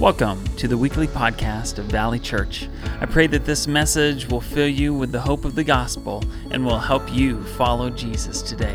[0.00, 2.70] Welcome to the weekly podcast of Valley Church.
[3.02, 6.64] I pray that this message will fill you with the hope of the gospel and
[6.64, 8.74] will help you follow Jesus today.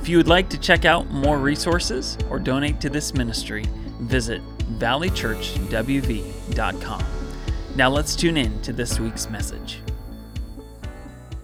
[0.00, 3.64] If you would like to check out more resources or donate to this ministry,
[4.02, 4.42] visit
[4.78, 7.04] valleychurchwv.com.
[7.74, 9.80] Now let's tune in to this week's message.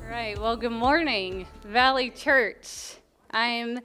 [0.04, 2.94] All right, well, good morning, Valley Church.
[3.32, 3.80] I'm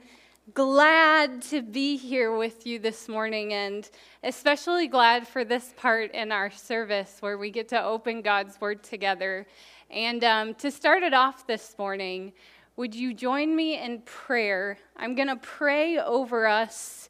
[0.54, 3.88] glad to be here with you this morning and
[4.22, 8.82] especially glad for this part in our service where we get to open God's Word
[8.82, 9.46] together.
[9.90, 12.32] And um, to start it off this morning,
[12.76, 14.76] would you join me in prayer?
[14.96, 17.08] I'm going to pray over us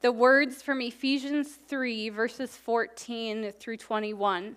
[0.00, 4.56] the words from Ephesians 3, verses 14 through 21.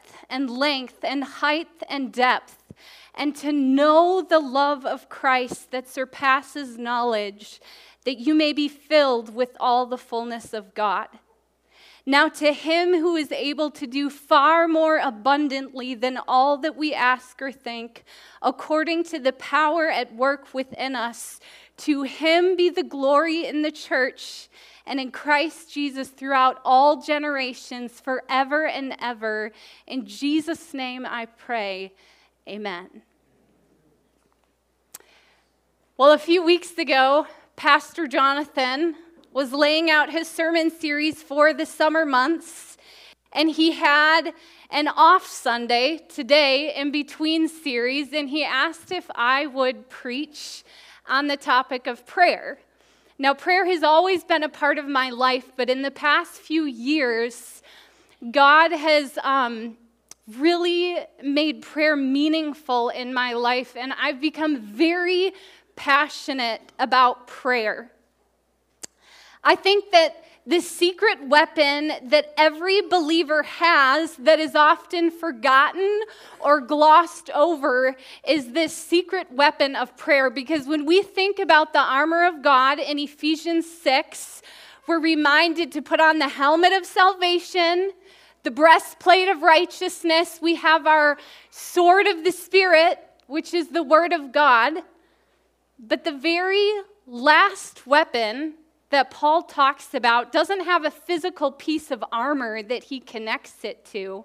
[0.31, 2.63] and length and height and depth,
[3.13, 7.61] and to know the love of Christ that surpasses knowledge,
[8.05, 11.09] that you may be filled with all the fullness of God.
[12.05, 16.95] Now, to him who is able to do far more abundantly than all that we
[16.95, 18.03] ask or think,
[18.41, 21.39] according to the power at work within us,
[21.77, 24.49] to him be the glory in the church
[24.85, 29.51] and in Christ Jesus throughout all generations, forever and ever.
[29.87, 31.93] In Jesus' name I pray.
[32.47, 33.03] Amen.
[35.97, 38.95] Well, a few weeks ago, Pastor Jonathan
[39.31, 42.77] was laying out his sermon series for the summer months,
[43.31, 44.33] and he had
[44.71, 50.63] an off Sunday today in between series, and he asked if I would preach
[51.07, 52.59] on the topic of prayer.
[53.21, 56.63] Now, prayer has always been a part of my life, but in the past few
[56.63, 57.61] years,
[58.31, 59.77] God has um,
[60.39, 65.33] really made prayer meaningful in my life, and I've become very
[65.75, 67.91] passionate about prayer.
[69.43, 76.01] I think that the secret weapon that every believer has that is often forgotten
[76.39, 77.95] or glossed over
[78.27, 80.31] is this secret weapon of prayer.
[80.31, 84.41] Because when we think about the armor of God in Ephesians 6,
[84.87, 87.91] we're reminded to put on the helmet of salvation,
[88.41, 91.17] the breastplate of righteousness, we have our
[91.51, 92.97] sword of the Spirit,
[93.27, 94.73] which is the word of God.
[95.77, 96.71] But the very
[97.05, 98.55] last weapon
[98.91, 103.83] that Paul talks about doesn't have a physical piece of armor that he connects it
[103.85, 104.23] to,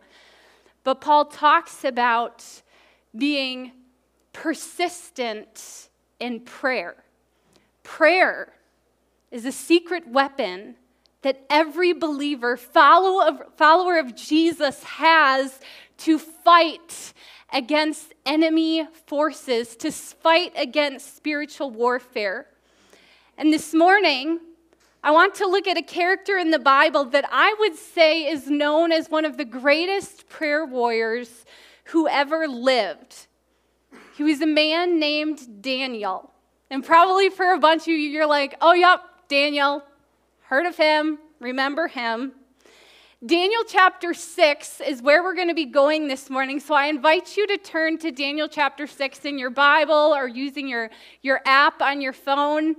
[0.84, 2.44] but Paul talks about
[3.16, 3.72] being
[4.32, 5.88] persistent
[6.20, 6.96] in prayer.
[7.82, 8.52] Prayer
[9.30, 10.76] is a secret weapon
[11.22, 15.60] that every believer, follow follower of Jesus, has
[15.98, 17.12] to fight
[17.52, 22.46] against enemy forces, to fight against spiritual warfare.
[23.38, 24.40] And this morning,
[25.06, 28.50] I want to look at a character in the Bible that I would say is
[28.50, 31.44] known as one of the greatest prayer warriors
[31.84, 33.28] who ever lived.
[34.16, 36.32] He was a man named Daniel.
[36.70, 39.84] And probably for a bunch of you, you're like, oh, yep, Daniel.
[40.40, 42.32] Heard of him, remember him.
[43.24, 46.58] Daniel chapter 6 is where we're going to be going this morning.
[46.58, 50.66] So I invite you to turn to Daniel chapter 6 in your Bible or using
[50.66, 50.90] your,
[51.22, 52.74] your app on your phone.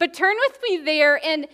[0.00, 1.46] But turn with me there and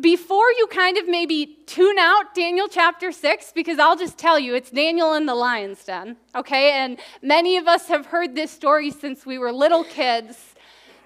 [0.00, 4.54] before you kind of maybe tune out Daniel chapter 6, because I'll just tell you,
[4.54, 6.72] it's Daniel in the lion's den, okay?
[6.72, 10.54] And many of us have heard this story since we were little kids.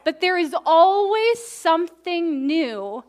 [0.04, 3.02] But there is always something new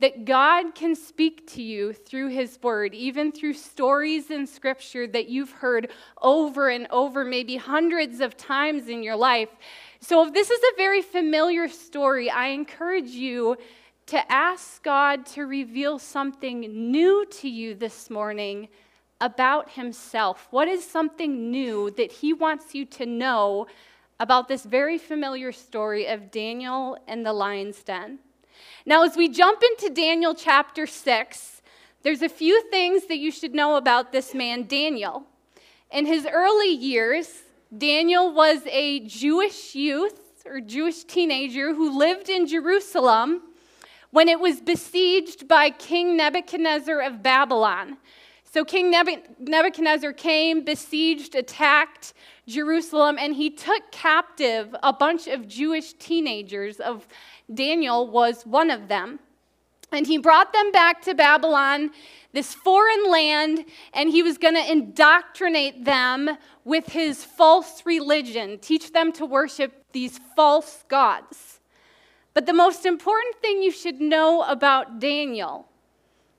[0.00, 5.28] that God can speak to you through His Word, even through stories in Scripture that
[5.28, 9.50] you've heard over and over, maybe hundreds of times in your life.
[10.04, 13.56] So, if this is a very familiar story, I encourage you
[14.06, 18.66] to ask God to reveal something new to you this morning
[19.20, 20.48] about Himself.
[20.50, 23.68] What is something new that He wants you to know
[24.18, 28.18] about this very familiar story of Daniel and the lion's den?
[28.84, 31.62] Now, as we jump into Daniel chapter 6,
[32.02, 35.22] there's a few things that you should know about this man, Daniel.
[35.92, 37.44] In his early years,
[37.76, 43.40] Daniel was a Jewish youth or Jewish teenager who lived in Jerusalem
[44.10, 47.96] when it was besieged by King Nebuchadnezzar of Babylon.
[48.44, 52.12] So, King Nebuchadnezzar came, besieged, attacked
[52.46, 56.78] Jerusalem, and he took captive a bunch of Jewish teenagers.
[56.78, 57.08] Of
[57.54, 59.18] Daniel was one of them.
[59.92, 61.90] And he brought them back to Babylon,
[62.32, 66.30] this foreign land, and he was going to indoctrinate them
[66.64, 71.60] with his false religion, teach them to worship these false gods.
[72.34, 75.68] But the most important thing you should know about Daniel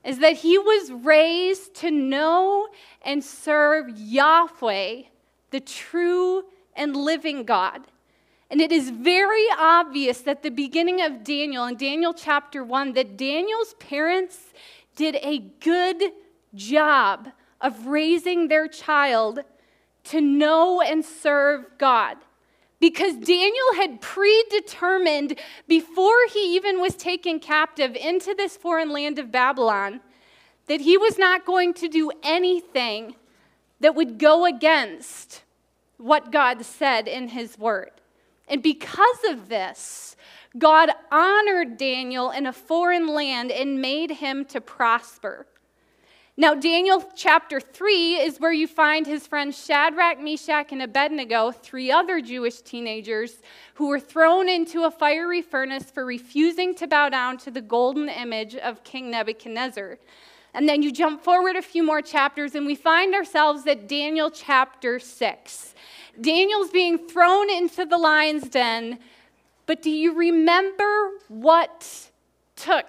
[0.04, 2.68] is that he was raised to know
[3.02, 5.02] and serve Yahweh,
[5.50, 6.44] the true
[6.76, 7.82] and living God.
[8.54, 13.16] And it is very obvious that the beginning of Daniel, in Daniel chapter 1, that
[13.16, 14.38] Daniel's parents
[14.94, 16.12] did a good
[16.54, 17.30] job
[17.60, 19.40] of raising their child
[20.04, 22.18] to know and serve God
[22.78, 25.36] because Daniel had predetermined
[25.66, 30.00] before he even was taken captive into this foreign land of Babylon
[30.68, 33.16] that he was not going to do anything
[33.80, 35.42] that would go against
[35.96, 37.90] what God said in his word.
[38.48, 40.16] And because of this,
[40.56, 45.46] God honored Daniel in a foreign land and made him to prosper.
[46.36, 51.92] Now, Daniel chapter 3 is where you find his friends Shadrach, Meshach, and Abednego, three
[51.92, 53.40] other Jewish teenagers
[53.74, 58.08] who were thrown into a fiery furnace for refusing to bow down to the golden
[58.08, 59.96] image of King Nebuchadnezzar.
[60.54, 64.28] And then you jump forward a few more chapters, and we find ourselves at Daniel
[64.28, 65.74] chapter 6.
[66.20, 68.98] Daniel's being thrown into the lion's den,
[69.66, 72.10] but do you remember what
[72.56, 72.86] took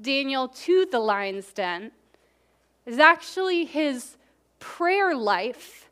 [0.00, 1.92] Daniel to the lion's den?
[2.86, 4.16] is actually his
[4.58, 5.90] prayer life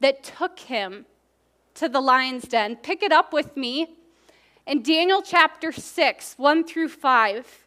[0.00, 1.06] that took him
[1.74, 2.76] to the lion's den.
[2.76, 3.96] Pick it up with me
[4.66, 7.64] in Daniel chapter 6, 1 through 5.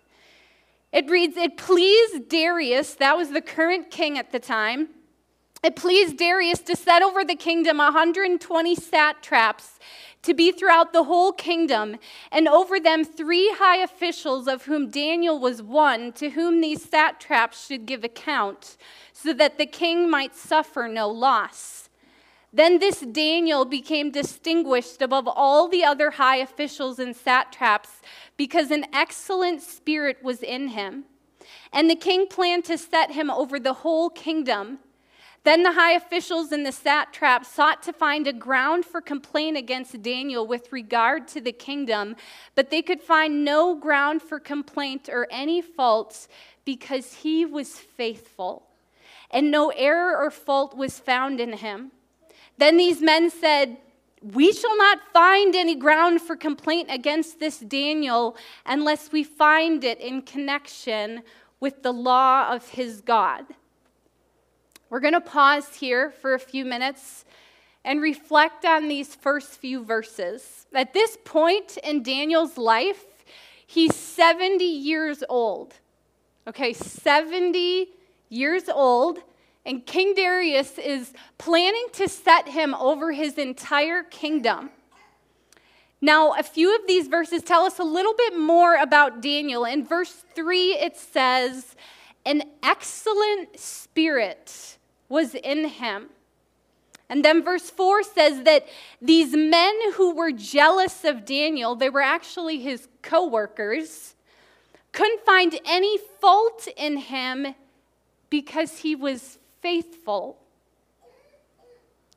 [0.94, 4.90] It reads, It pleased Darius, that was the current king at the time,
[5.64, 9.80] it pleased Darius to set over the kingdom 120 satraps
[10.24, 11.96] to be throughout the whole kingdom,
[12.32, 17.66] and over them three high officials, of whom Daniel was one, to whom these satraps
[17.66, 18.78] should give account,
[19.14, 21.90] so that the king might suffer no loss.
[22.52, 28.02] Then this Daniel became distinguished above all the other high officials and satraps,
[28.36, 31.06] because an excellent spirit was in him.
[31.72, 34.80] And the king planned to set him over the whole kingdom.
[35.48, 40.02] Then the high officials and the satraps sought to find a ground for complaint against
[40.02, 42.18] Daniel with regard to the kingdom,
[42.54, 46.28] but they could find no ground for complaint or any faults
[46.66, 48.68] because he was faithful,
[49.32, 51.94] and no error or fault was found in him.
[52.58, 53.78] Then these men said,
[54.22, 58.36] we shall not find any ground for complaint against this Daniel
[58.66, 61.22] unless we find it in connection
[61.62, 63.46] with the law of his God.
[64.90, 67.26] We're going to pause here for a few minutes
[67.84, 70.66] and reflect on these first few verses.
[70.74, 73.04] At this point in Daniel's life,
[73.66, 75.74] he's 70 years old.
[76.48, 77.90] Okay, 70
[78.30, 79.20] years old,
[79.66, 84.70] and King Darius is planning to set him over his entire kingdom.
[86.00, 89.66] Now, a few of these verses tell us a little bit more about Daniel.
[89.66, 91.76] In verse 3, it says,
[92.26, 94.77] An excellent spirit
[95.10, 96.10] was in him.
[97.10, 98.68] And then verse 4 says that
[99.02, 104.16] these men who were jealous of Daniel, they were actually his co workers,
[104.92, 107.56] couldn't find any fault in him
[108.30, 110.38] because he was faithful.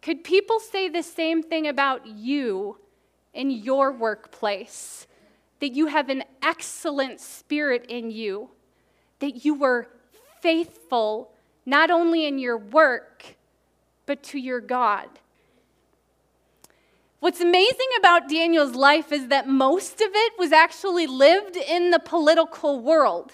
[0.02, 2.78] Could people say the same thing about you
[3.34, 5.06] in your workplace?
[5.60, 8.48] That you have an excellent spirit in you,
[9.18, 9.88] that you were
[10.40, 11.30] faithful
[11.70, 13.36] not only in your work,
[14.04, 15.08] but to your God.
[17.20, 22.00] What's amazing about Daniel's life is that most of it was actually lived in the
[22.00, 23.32] political world,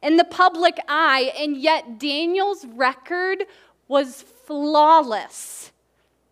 [0.00, 3.44] in the public eye, and yet Daniel's record
[3.88, 5.72] was flawless.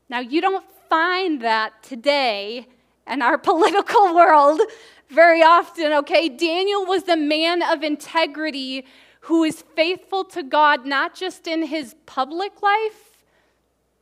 [0.09, 2.69] Now, you don't find that today
[3.09, 4.61] in our political world
[5.09, 6.29] very often, okay?
[6.29, 8.85] Daniel was a man of integrity
[9.21, 13.25] who is faithful to God not just in his public life,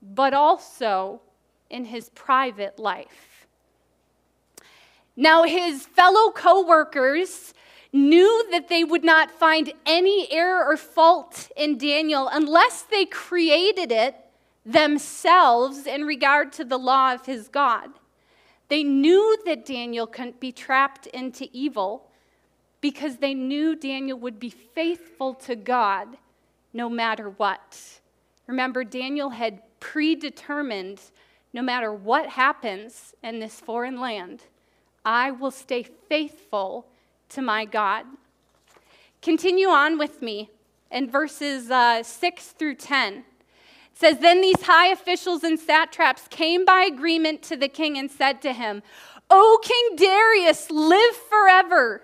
[0.00, 1.20] but also
[1.70, 3.46] in his private life.
[5.16, 7.52] Now, his fellow co workers
[7.92, 13.90] knew that they would not find any error or fault in Daniel unless they created
[13.90, 14.14] it
[14.64, 17.90] themselves in regard to the law of his God.
[18.68, 22.07] They knew that Daniel couldn't be trapped into evil
[22.80, 26.16] because they knew Daniel would be faithful to God
[26.72, 28.00] no matter what.
[28.46, 31.00] Remember, Daniel had predetermined
[31.52, 34.42] no matter what happens in this foreign land,
[35.04, 36.86] I will stay faithful
[37.30, 38.04] to my God.
[39.22, 40.50] Continue on with me
[40.90, 43.14] in verses uh, 6 through 10.
[43.14, 43.24] It
[43.92, 48.42] says, Then these high officials and satraps came by agreement to the king and said
[48.42, 48.82] to him,
[49.30, 52.02] O King Darius, live forever.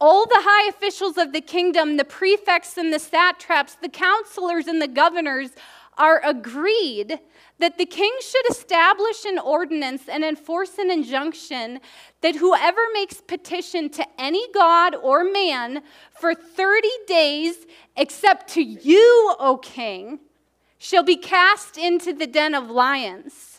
[0.00, 4.82] All the high officials of the kingdom, the prefects and the satraps, the counselors and
[4.82, 5.50] the governors,
[5.96, 7.20] are agreed
[7.58, 11.80] that the king should establish an ordinance and enforce an injunction
[12.20, 15.82] that whoever makes petition to any god or man
[16.18, 20.18] for 30 days, except to you, O king,
[20.78, 23.53] shall be cast into the den of lions.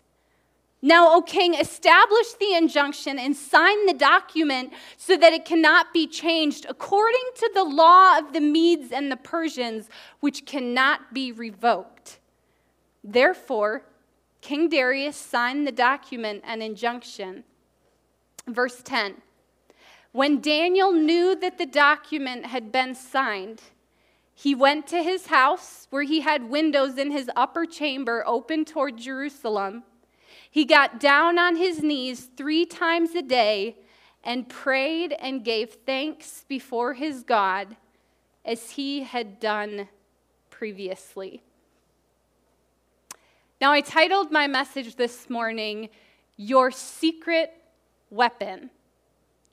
[0.86, 6.06] Now, O king, establish the injunction and sign the document so that it cannot be
[6.06, 9.90] changed according to the law of the Medes and the Persians,
[10.20, 12.20] which cannot be revoked.
[13.04, 13.82] Therefore,
[14.42, 17.46] King Darius signed the document and injunction.
[18.48, 19.24] Verse 10
[20.12, 23.64] When Daniel knew that the document had been signed,
[24.36, 28.98] he went to his house where he had windows in his upper chamber open toward
[28.98, 29.82] Jerusalem
[30.56, 33.76] he got down on his knees three times a day
[34.24, 37.76] and prayed and gave thanks before his God
[38.46, 39.90] as he had done
[40.50, 41.44] previously.
[43.60, 45.90] Now, I titled my message this morning,
[46.38, 47.52] Your Secret
[48.10, 48.70] Weapon.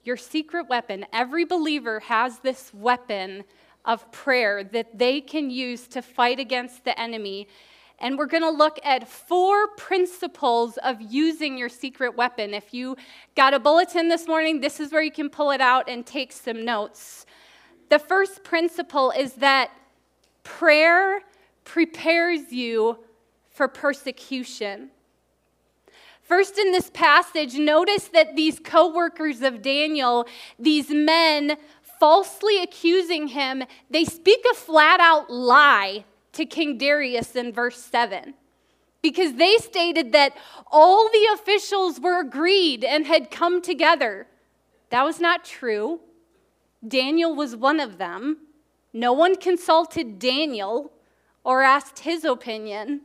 [0.04, 1.04] Your secret weapon.
[1.12, 3.42] Every believer has this weapon
[3.84, 7.48] of prayer that they can use to fight against the enemy
[8.02, 12.52] and we're going to look at four principles of using your secret weapon.
[12.52, 12.96] If you
[13.36, 16.32] got a bulletin this morning, this is where you can pull it out and take
[16.32, 17.24] some notes.
[17.90, 19.70] The first principle is that
[20.42, 21.20] prayer
[21.62, 22.98] prepares you
[23.50, 24.90] for persecution.
[26.22, 30.26] First, in this passage, notice that these co workers of Daniel,
[30.58, 31.56] these men
[32.00, 38.34] falsely accusing him, they speak a flat out lie to King Darius in verse 7
[39.02, 40.36] because they stated that
[40.70, 44.26] all the officials were agreed and had come together.
[44.90, 46.00] That was not true.
[46.86, 48.38] Daniel was one of them.
[48.92, 50.92] No one consulted Daniel
[51.44, 53.02] or asked his opinion.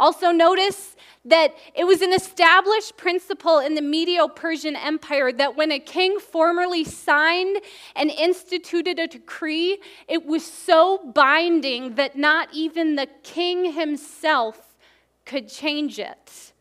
[0.00, 5.70] Also, notice that it was an established principle in the Medo Persian Empire that when
[5.70, 7.58] a king formally signed
[7.94, 9.78] and instituted a decree,
[10.08, 14.74] it was so binding that not even the king himself
[15.26, 16.54] could change it.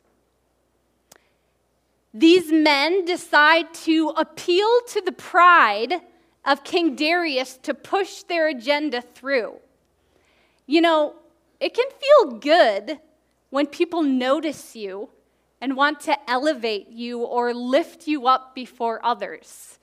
[2.14, 6.02] These men decide to appeal to the pride
[6.44, 9.54] of King Darius to push their agenda through.
[10.66, 11.16] You know,
[11.62, 13.00] it can feel good
[13.50, 15.10] when people notice you
[15.62, 19.80] and want to elevate you or lift you up before others.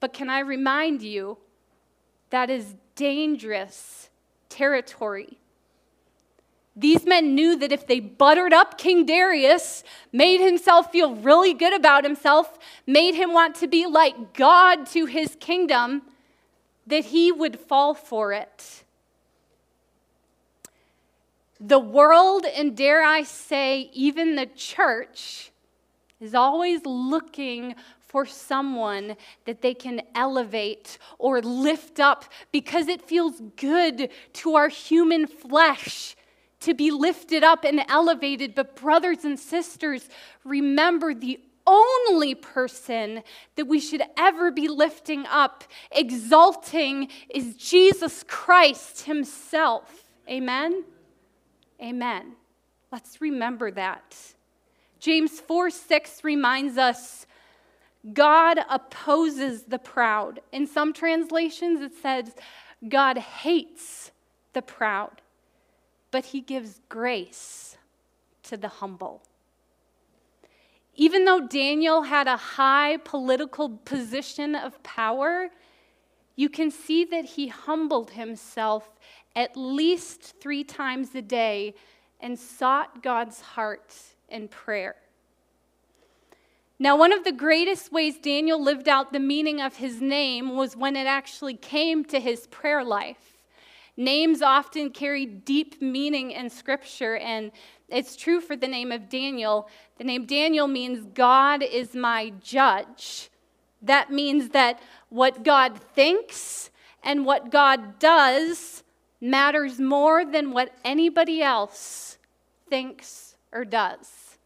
[0.00, 1.38] But can I remind you,
[2.30, 4.10] that is dangerous
[4.48, 5.38] territory.
[6.76, 11.74] These men knew that if they buttered up King Darius, made himself feel really good
[11.74, 16.02] about himself, made him want to be like God to his kingdom,
[16.86, 18.84] that he would fall for it.
[21.60, 25.50] The world, and dare I say, even the church,
[26.20, 33.40] is always looking for someone that they can elevate or lift up because it feels
[33.56, 36.16] good to our human flesh
[36.60, 38.54] to be lifted up and elevated.
[38.54, 40.08] But, brothers and sisters,
[40.44, 43.22] remember the only person
[43.56, 50.04] that we should ever be lifting up, exalting, is Jesus Christ Himself.
[50.28, 50.84] Amen?
[51.82, 52.32] Amen.
[52.90, 54.16] Let's remember that.
[54.98, 57.26] James 4 6 reminds us
[58.12, 60.40] God opposes the proud.
[60.52, 62.34] In some translations, it says
[62.88, 64.12] God hates
[64.52, 65.20] the proud,
[66.10, 67.76] but he gives grace
[68.44, 69.22] to the humble.
[70.94, 75.48] Even though Daniel had a high political position of power,
[76.34, 78.90] you can see that he humbled himself
[79.38, 81.72] at least three times a day
[82.18, 83.94] and sought God's heart
[84.28, 84.96] in prayer.
[86.80, 90.76] Now, one of the greatest ways Daniel lived out the meaning of his name was
[90.76, 93.38] when it actually came to his prayer life.
[93.96, 97.52] Names often carry deep meaning in Scripture, and
[97.88, 99.68] it's true for the name of Daniel.
[99.98, 103.30] The name Daniel means God is my judge.
[103.82, 104.80] That means that
[105.10, 106.72] what God thinks
[107.04, 108.82] and what God does
[109.20, 112.18] matters more than what anybody else
[112.68, 114.38] thinks or does.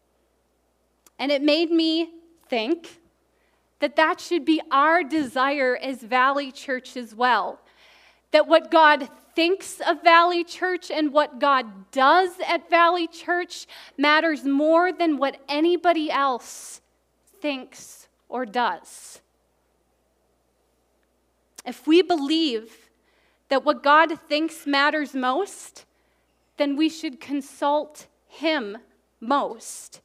[1.19, 2.09] And it made me
[2.47, 2.99] think
[3.79, 7.59] that that should be our desire as Valley Church as well.
[8.31, 14.45] That what God thinks of Valley Church and what God does at Valley Church matters
[14.45, 16.81] more than what anybody else
[17.41, 19.21] thinks or does.
[21.65, 22.82] If we believe
[23.53, 25.85] that what God thinks matters most,
[26.57, 28.79] then we should consult Him
[29.21, 30.01] most.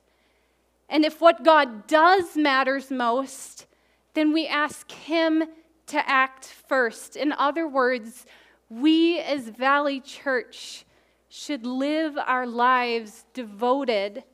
[0.86, 3.64] And if what God does matters most,
[4.12, 5.44] then we ask Him
[5.86, 7.16] to act first.
[7.16, 8.26] In other words,
[8.68, 10.84] we as Valley Church
[11.30, 14.24] should live our lives devoted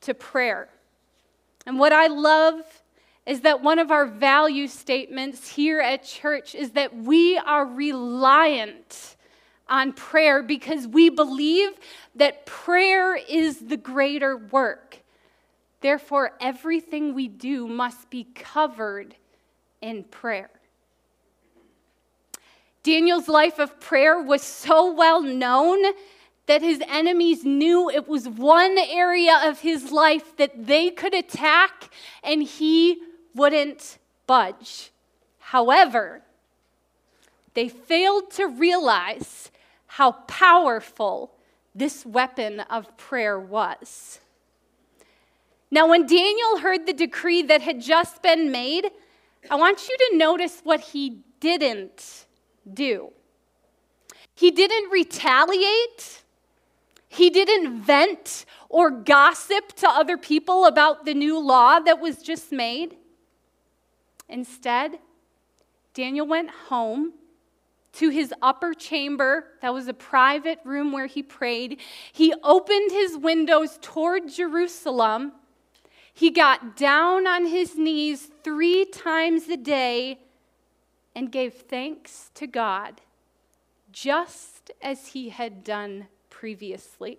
[0.00, 0.70] to prayer.
[1.66, 2.62] And what I love
[3.26, 9.16] is that one of our value statements here at church is that we are reliant
[9.68, 11.70] on prayer because we believe
[12.14, 14.98] that prayer is the greater work.
[15.80, 19.16] Therefore, everything we do must be covered
[19.80, 20.50] in prayer.
[22.82, 25.82] Daniel's life of prayer was so well known
[26.46, 31.90] that his enemies knew it was one area of his life that they could attack
[32.22, 32.98] and he
[33.34, 34.90] wouldn't budge.
[35.38, 36.22] However,
[37.54, 39.50] they failed to realize
[39.86, 41.32] how powerful
[41.74, 44.20] this weapon of prayer was.
[45.70, 48.90] Now, when Daniel heard the decree that had just been made,
[49.50, 52.26] I want you to notice what he didn't
[52.72, 53.10] do.
[54.34, 56.22] He didn't retaliate.
[57.08, 62.50] He didn't vent or gossip to other people about the new law that was just
[62.50, 62.96] made.
[64.34, 64.98] Instead,
[65.94, 67.12] Daniel went home
[67.92, 69.44] to his upper chamber.
[69.62, 71.78] That was a private room where he prayed.
[72.12, 75.34] He opened his windows toward Jerusalem.
[76.12, 80.18] He got down on his knees three times a day
[81.14, 83.02] and gave thanks to God,
[83.92, 87.18] just as he had done previously.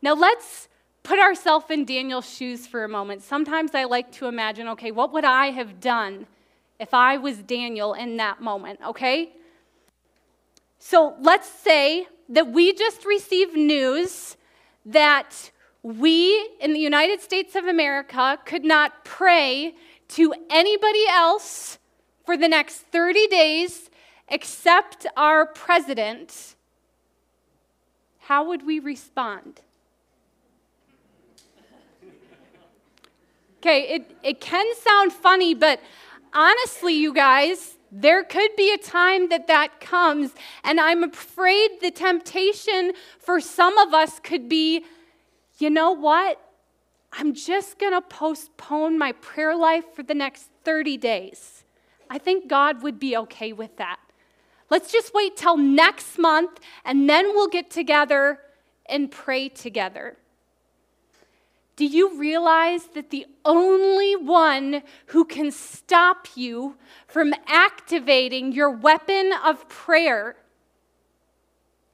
[0.00, 0.68] Now let's
[1.06, 3.22] put ourselves in Daniel's shoes for a moment.
[3.22, 6.26] Sometimes I like to imagine okay, what would I have done
[6.80, 9.32] if I was Daniel in that moment, okay?
[10.80, 14.36] So let's say that we just received news
[14.84, 15.52] that
[15.84, 19.76] we in the United States of America could not pray
[20.08, 21.78] to anybody else
[22.24, 23.90] for the next 30 days
[24.28, 26.56] except our president,
[28.18, 29.60] how would we respond?
[33.66, 35.80] Okay, it, it can sound funny, but
[36.32, 40.30] honestly, you guys, there could be a time that that comes,
[40.62, 44.84] and I'm afraid the temptation for some of us could be
[45.58, 46.40] you know what?
[47.12, 51.64] I'm just going to postpone my prayer life for the next 30 days.
[52.08, 53.98] I think God would be okay with that.
[54.70, 58.38] Let's just wait till next month and then we'll get together
[58.88, 60.18] and pray together.
[61.76, 69.30] Do you realize that the only one who can stop you from activating your weapon
[69.44, 70.36] of prayer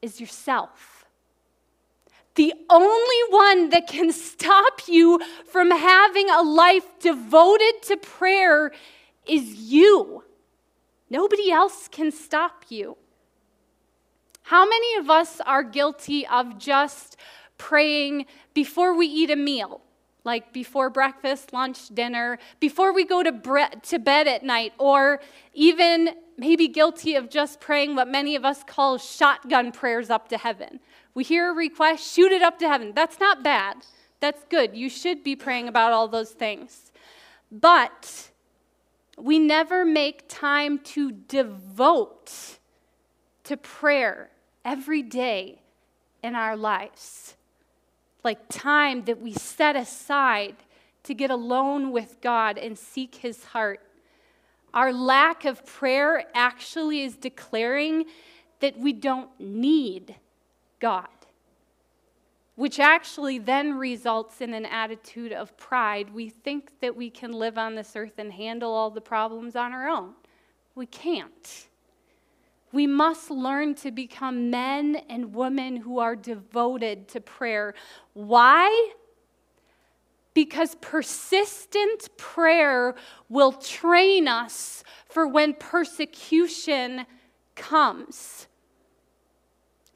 [0.00, 1.04] is yourself?
[2.36, 8.72] The only one that can stop you from having a life devoted to prayer
[9.26, 10.22] is you.
[11.10, 12.96] Nobody else can stop you.
[14.44, 17.16] How many of us are guilty of just
[17.68, 19.80] praying before we eat a meal?
[20.24, 25.20] Like before breakfast, lunch, dinner, before we go to, bre- to bed at night, or
[25.52, 30.38] even maybe guilty of just praying what many of us call shotgun prayers up to
[30.38, 30.80] heaven
[31.14, 32.92] we hear a request, shoot it up to heaven.
[32.94, 33.86] That's not bad.
[34.20, 34.74] That's good.
[34.74, 36.90] You should be praying about all those things.
[37.50, 38.30] But
[39.18, 42.58] we never make time to devote
[43.44, 44.30] to prayer
[44.64, 45.60] every day
[46.22, 47.34] in our lives.
[48.24, 50.56] Like time that we set aside
[51.04, 53.80] to get alone with God and seek His heart.
[54.72, 58.06] Our lack of prayer actually is declaring
[58.60, 60.14] that we don't need
[60.78, 61.08] God,
[62.54, 66.14] which actually then results in an attitude of pride.
[66.14, 69.72] We think that we can live on this earth and handle all the problems on
[69.72, 70.14] our own.
[70.74, 71.66] We can't.
[72.72, 77.74] We must learn to become men and women who are devoted to prayer.
[78.14, 78.92] Why?
[80.34, 82.94] Because persistent prayer
[83.28, 87.04] will train us for when persecution
[87.54, 88.48] comes.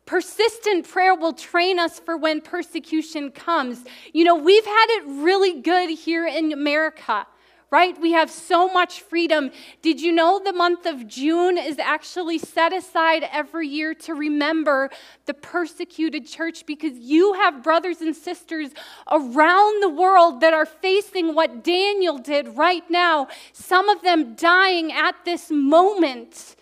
[0.04, 3.82] Persistent prayer will train us for when persecution comes.
[4.12, 7.26] You know, we've had it really good here in America
[7.70, 8.00] right?
[8.00, 9.50] We have so much freedom.
[9.82, 14.90] Did you know the month of June is actually set aside every year to remember
[15.24, 18.70] the persecuted church because you have brothers and sisters
[19.10, 24.92] around the world that are facing what Daniel did right now, some of them dying
[24.92, 26.54] at this moment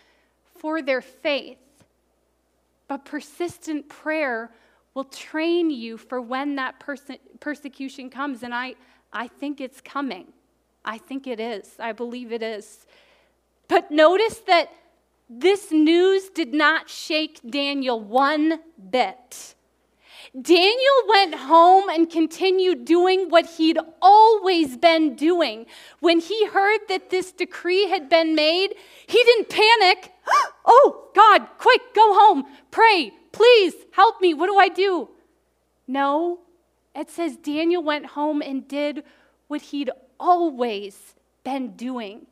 [0.56, 1.58] for their faith.
[2.88, 4.50] But persistent prayer
[4.94, 8.74] will train you for when that perse- persecution comes, and I,
[9.12, 10.32] I think it's coming.
[10.84, 11.74] I think it is.
[11.78, 12.86] I believe it is.
[13.68, 14.70] But notice that
[15.28, 19.54] this news did not shake Daniel one bit.
[20.40, 25.66] Daniel went home and continued doing what he'd always been doing.
[26.00, 28.74] When he heard that this decree had been made,
[29.06, 30.12] he didn't panic.
[30.66, 34.32] Oh, God, quick, go home, pray, please help me.
[34.32, 35.10] What do I do?
[35.86, 36.38] No,
[36.94, 39.04] it says Daniel went home and did
[39.46, 42.26] what he'd always been doing.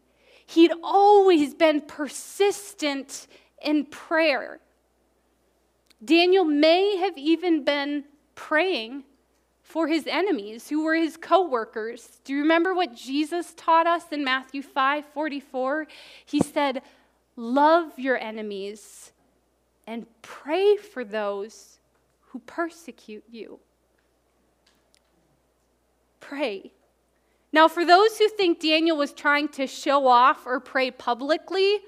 [0.47, 3.27] He'd always been persistent
[3.63, 4.61] in prayer.
[6.05, 9.05] Daniel may have even been praying
[9.63, 12.21] for his enemies who were his co-workers.
[12.25, 15.87] Do you remember what Jesus taught us in Matthew 5 44?
[16.27, 16.83] He said,
[17.37, 19.13] Love your enemies
[19.87, 21.79] and pray for those
[22.29, 23.59] who persecute you.
[26.21, 26.73] Pray.
[27.53, 31.81] Now, for those who think Daniel was trying to show off or pray publicly,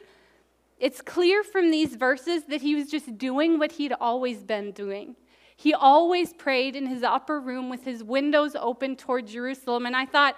[0.78, 5.16] it's clear from these verses that he was just doing what he'd always been doing.
[5.56, 9.86] He always prayed in his upper room with his windows open toward Jerusalem.
[9.86, 10.36] And I thought,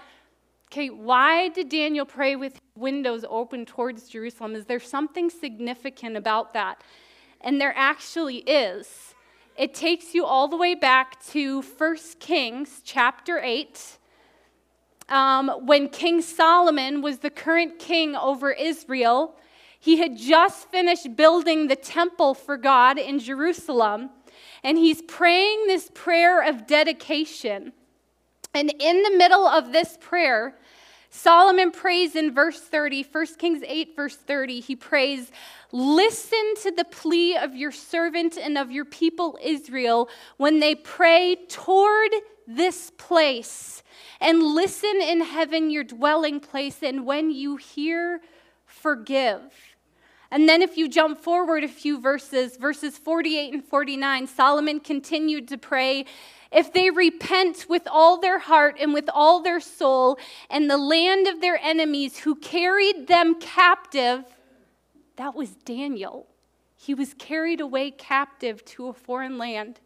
[0.71, 4.55] okay, why did Daniel pray with windows open towards Jerusalem?
[4.55, 6.85] Is there something significant about that?
[7.41, 9.15] And there actually is.
[9.57, 13.99] It takes you all the way back to 1 Kings chapter 8
[15.09, 19.37] um, when King Solomon was the current king over Israel.
[19.79, 24.11] He had just finished building the temple for God in Jerusalem,
[24.65, 27.73] and he's praying this prayer of dedication.
[28.53, 30.57] And in the middle of this prayer,
[31.11, 35.31] Solomon prays in verse 30, 1 Kings 8, verse 30, he prays,
[35.73, 41.37] Listen to the plea of your servant and of your people Israel when they pray
[41.49, 42.11] toward
[42.47, 43.83] this place
[44.21, 48.21] and listen in heaven, your dwelling place, and when you hear,
[48.65, 49.41] forgive.
[50.31, 55.49] And then, if you jump forward a few verses, verses 48 and 49, Solomon continued
[55.49, 56.05] to pray
[56.53, 61.27] if they repent with all their heart and with all their soul, and the land
[61.27, 64.25] of their enemies who carried them captive,
[65.17, 66.27] that was Daniel.
[66.77, 69.81] He was carried away captive to a foreign land.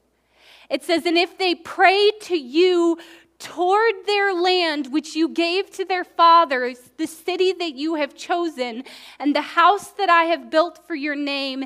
[0.70, 2.96] It says, And if they pray to you
[3.40, 8.84] toward their land which you gave to their fathers, the city that you have chosen,
[9.18, 11.64] and the house that I have built for your name,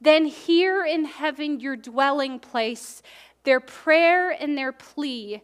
[0.00, 3.02] then hear in heaven your dwelling place,
[3.44, 5.42] their prayer and their plea,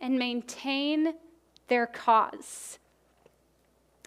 [0.00, 1.14] and maintain
[1.68, 2.78] their cause.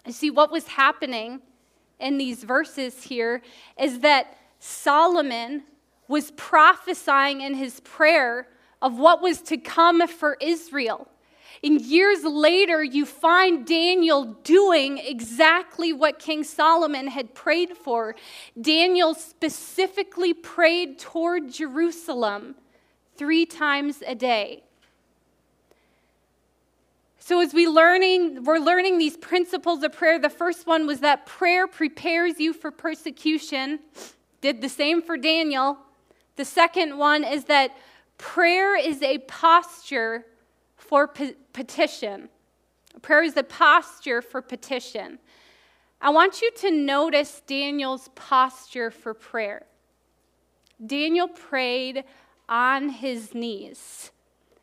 [0.04, 1.40] You see, what was happening
[1.98, 3.42] in these verses here
[3.78, 5.64] is that Solomon
[6.08, 8.48] was prophesying in his prayer
[8.82, 11.08] of what was to come for Israel.
[11.64, 18.14] And years later, you find Daniel doing exactly what King Solomon had prayed for.
[18.60, 22.56] Daniel specifically prayed toward Jerusalem
[23.16, 24.62] three times a day.
[27.18, 30.18] So as we learning, we're learning these principles of prayer.
[30.18, 33.80] The first one was that prayer prepares you for persecution.
[34.42, 35.78] Did the same for Daniel.
[36.36, 37.76] The second one is that
[38.18, 40.26] prayer is a posture
[40.76, 42.28] for pe- petition.
[43.02, 45.18] Prayer is a posture for petition.
[46.00, 49.66] I want you to notice Daniel's posture for prayer.
[50.84, 52.04] Daniel prayed
[52.48, 54.10] on his knees.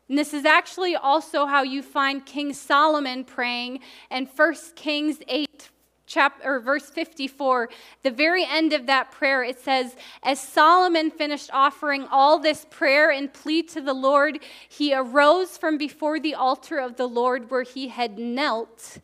[0.08, 5.70] And this is actually also how you find King Solomon praying in 1 Kings 8,
[6.14, 7.68] chapter verse 54
[8.04, 13.10] the very end of that prayer it says as solomon finished offering all this prayer
[13.10, 17.64] and plea to the lord he arose from before the altar of the lord where
[17.64, 18.98] he had knelt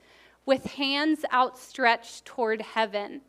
[0.46, 3.20] with hands outstretched toward heaven.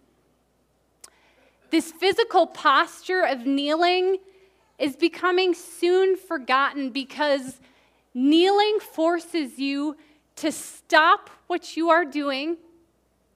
[1.70, 4.18] This physical posture of kneeling
[4.80, 7.60] is becoming soon forgotten because
[8.14, 9.96] Kneeling forces you
[10.36, 12.58] to stop what you are doing,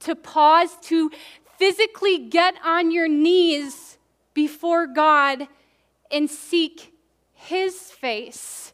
[0.06, 1.10] to pause, to
[1.58, 3.98] physically get on your knees
[4.34, 5.46] before God
[6.10, 6.92] and seek
[7.32, 8.72] His face.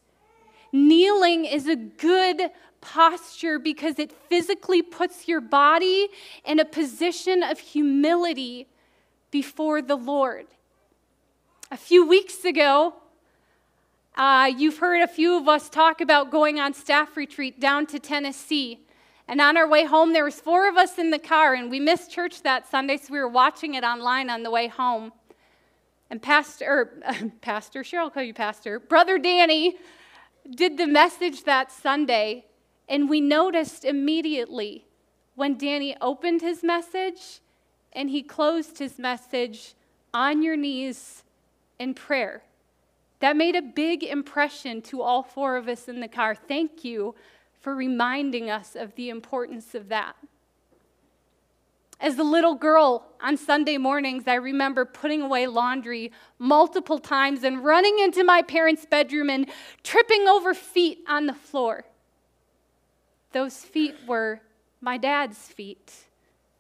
[0.73, 6.09] Kneeling is a good posture because it physically puts your body
[6.45, 8.67] in a position of humility
[9.31, 10.47] before the Lord.
[11.71, 12.95] A few weeks ago,
[14.17, 17.99] uh, you've heard a few of us talk about going on staff retreat down to
[17.99, 18.81] Tennessee.
[19.33, 21.81] And on our way home, there was four of us in the car, and we
[21.81, 25.11] missed church that Sunday, so we were watching it online on the way home.
[26.11, 29.79] And Pastor, or, er, Pastor, Cheryl, I'll call you Pastor, Brother Danny
[30.55, 32.45] did the message that Sunday,
[32.91, 34.85] and we noticed immediately
[35.35, 37.41] when Danny opened his message
[37.95, 39.73] and he closed his message
[40.13, 41.25] on your knees
[41.79, 42.43] in prayer.
[43.21, 46.35] That made a big impression to all four of us in the car.
[46.35, 47.15] Thank you
[47.63, 50.17] for reminding us of the importance of that.
[52.01, 57.65] As a little girl on Sunday mornings, I remember putting away laundry multiple times and
[57.65, 59.49] running into my parents' bedroom and
[59.85, 61.85] tripping over feet on the floor.
[63.31, 64.41] Those feet were
[64.81, 65.93] my dad's feet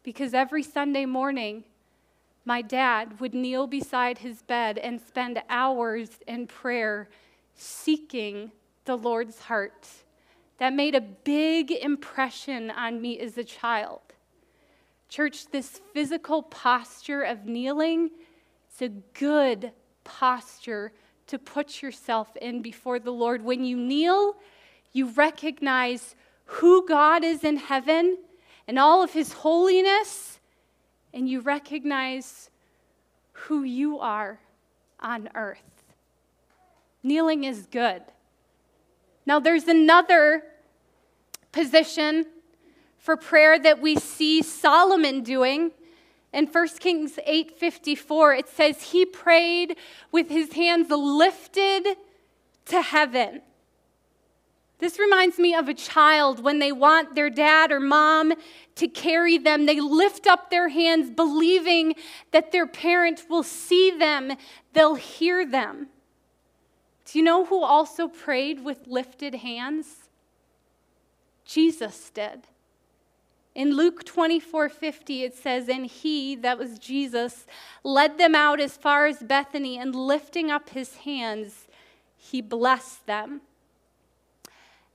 [0.04, 1.64] because every Sunday morning,
[2.44, 7.08] my dad would kneel beside his bed and spend hours in prayer
[7.56, 8.52] seeking
[8.84, 9.88] the Lord's heart.
[10.58, 14.00] That made a big impression on me as a child.
[15.08, 18.10] Church, this physical posture of kneeling,
[18.68, 19.72] it's a good
[20.04, 20.92] posture
[21.26, 23.42] to put yourself in before the Lord.
[23.42, 24.36] When you kneel,
[24.92, 28.18] you recognize who God is in heaven
[28.68, 30.40] and all of his holiness,
[31.12, 32.50] and you recognize
[33.32, 34.40] who you are
[35.00, 35.82] on earth.
[37.02, 38.02] Kneeling is good.
[39.24, 40.44] Now, there's another
[41.52, 42.26] position
[42.98, 45.72] for prayer that we see Solomon doing.
[46.32, 49.76] In 1 Kings 8:54 it says he prayed
[50.10, 51.96] with his hands lifted
[52.66, 53.42] to heaven.
[54.78, 58.32] This reminds me of a child when they want their dad or mom
[58.76, 59.66] to carry them.
[59.66, 61.94] They lift up their hands, believing
[62.32, 64.32] that their parent will see them,
[64.72, 65.88] they'll hear them.
[67.12, 70.08] Do you know who also prayed with lifted hands?
[71.44, 72.46] Jesus did.
[73.54, 77.46] In Luke 24 50, it says, And he, that was Jesus,
[77.84, 81.68] led them out as far as Bethany, and lifting up his hands,
[82.16, 83.42] he blessed them.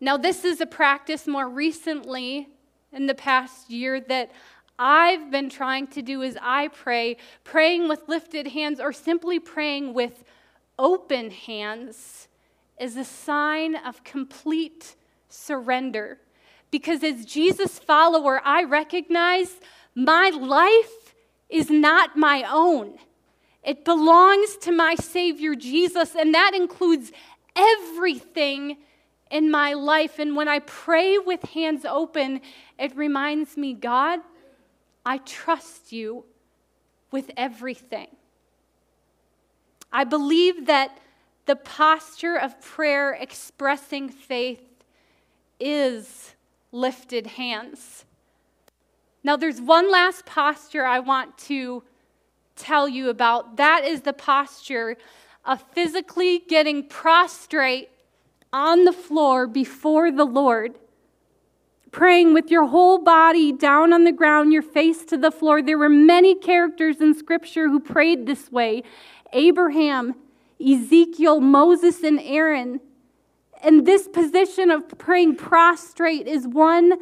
[0.02, 2.50] Now, this is a practice more recently
[2.92, 4.32] in the past year that
[4.80, 9.94] I've been trying to do as I pray, praying with lifted hands or simply praying
[9.94, 10.24] with
[10.78, 12.28] open hands
[12.80, 14.96] is a sign of complete
[15.30, 16.20] surrender.
[16.70, 19.60] Because as Jesus' follower, I recognize
[19.96, 21.16] my life
[21.50, 22.98] is not my own.
[23.64, 27.12] It belongs to my Savior Jesus, and that includes
[27.56, 28.78] everything
[29.32, 30.20] in my life.
[30.20, 32.42] And when I pray with hands open,
[32.78, 34.20] it reminds me God,
[35.06, 36.26] I trust you
[37.12, 38.17] with everything.
[39.92, 40.98] I believe that
[41.46, 44.62] the posture of prayer expressing faith
[45.60, 46.36] is
[46.72, 48.06] lifted hands.
[49.24, 51.84] Now, there's one last posture I want to
[52.56, 53.58] tell you about.
[53.58, 54.98] That is the posture
[55.46, 57.90] of physically getting prostrate
[58.52, 60.76] on the floor before the Lord,
[61.92, 65.62] praying with your whole body down on the ground, your face to the floor.
[65.62, 68.84] There were many characters in Scripture who prayed this way
[69.34, 70.16] Abraham,
[70.60, 72.80] Ezekiel, Moses, and Aaron.
[73.64, 76.94] And this position of praying prostrate is one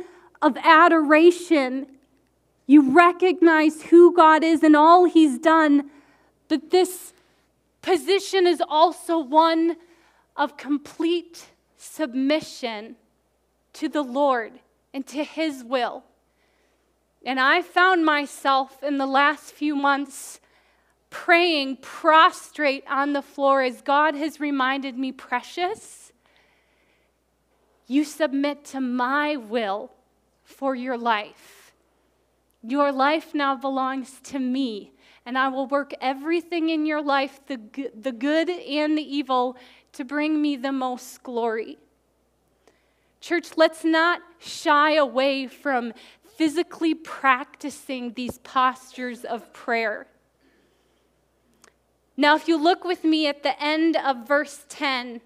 [0.41, 1.87] of adoration.
[2.67, 5.89] You recognize who God is and all He's done,
[6.47, 7.13] but this
[7.81, 9.75] position is also one
[10.35, 11.45] of complete
[11.77, 12.95] submission
[13.73, 14.53] to the Lord
[14.93, 16.03] and to His will.
[17.25, 20.39] And I found myself in the last few months
[21.15, 26.11] praying prostrate on the floor as God has reminded me, precious
[27.87, 29.91] you submit to my will
[30.43, 31.73] for your life.
[32.61, 34.91] Your life now belongs to me,
[35.25, 37.61] and I will work everything in your life, the,
[37.97, 39.55] the good and the evil,
[39.93, 41.77] to bring me the most glory.
[43.21, 45.93] Church, let's not shy away from
[46.35, 50.07] physically practicing these postures of prayer.
[52.17, 55.21] Now, if you look with me at the end of verse 10,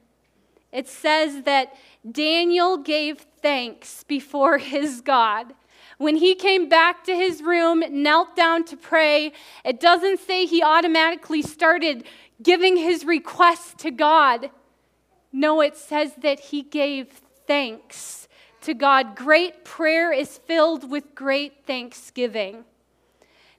[0.71, 1.75] it says that
[2.09, 5.53] Daniel gave thanks before his God.
[5.97, 9.33] When he came back to his room, knelt down to pray,
[9.65, 12.05] it doesn't say he automatically started
[12.41, 14.49] giving his request to God.
[15.31, 18.27] No, it says that he gave thanks
[18.61, 19.15] to God.
[19.15, 22.63] Great prayer is filled with great thanksgiving.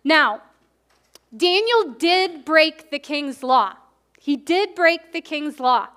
[0.03, 0.43] Now,
[1.37, 3.75] Daniel did break the king's law.
[4.19, 5.89] He did break the king's law.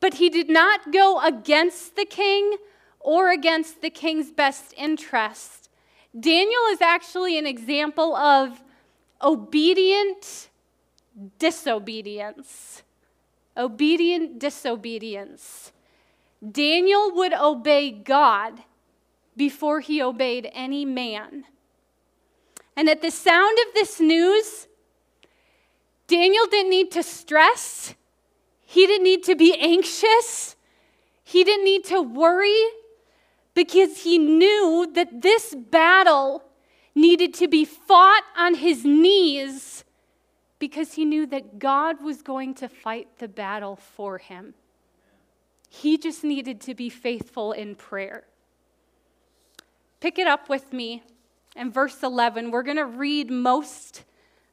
[0.00, 2.56] But he did not go against the king
[3.00, 5.70] or against the king's best interest.
[6.18, 8.62] Daniel is actually an example of
[9.22, 10.48] obedient
[11.38, 12.82] disobedience.
[13.56, 15.72] Obedient disobedience.
[16.50, 18.60] Daniel would obey God
[19.36, 21.44] before he obeyed any man.
[22.76, 24.68] And at the sound of this news,
[26.06, 27.94] Daniel didn't need to stress.
[28.64, 30.56] He didn't need to be anxious.
[31.24, 32.62] He didn't need to worry
[33.54, 36.44] because he knew that this battle
[36.94, 39.84] needed to be fought on his knees
[40.58, 44.54] because he knew that God was going to fight the battle for him.
[45.68, 48.24] He just needed to be faithful in prayer.
[50.00, 51.02] Pick it up with me
[51.56, 52.50] in verse 11.
[52.50, 54.04] We're going to read most